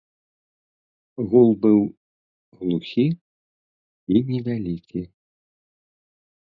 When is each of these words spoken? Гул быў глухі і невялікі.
Гул 1.33 1.49
быў 1.65 1.77
глухі 2.63 3.05
і 4.17 4.25
невялікі. 4.33 5.01